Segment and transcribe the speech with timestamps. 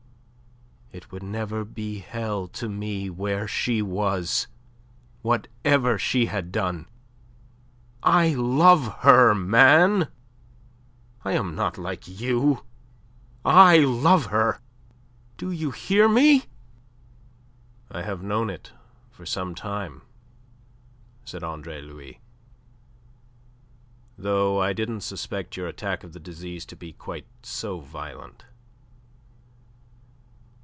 [0.93, 4.47] "It would never be hell to me where she was,
[5.21, 6.85] whatever she had done.
[8.03, 10.09] I love her, man,
[11.23, 12.65] I am not like you.
[13.45, 14.59] I love her,
[15.37, 16.43] do you hear me?"
[17.89, 18.73] "I have known it
[19.11, 20.01] for some time,"
[21.23, 22.19] said Andre Louis.
[24.17, 28.43] "Though I didn't suspect your attack of the disease to be quite so violent.